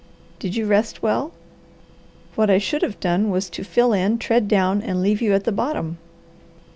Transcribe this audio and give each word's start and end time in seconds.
Did 0.39 0.55
you 0.55 0.65
rest 0.65 1.03
well? 1.03 1.31
What 2.33 2.49
I 2.49 2.57
should 2.57 2.81
have 2.81 2.99
done 2.99 3.29
was 3.29 3.51
to 3.51 3.63
fill 3.63 3.93
in, 3.93 4.17
tread 4.17 4.47
down, 4.47 4.81
and 4.81 4.99
leave 4.99 5.21
you 5.21 5.35
at 5.35 5.43
the 5.43 5.51
bottom." 5.51 5.99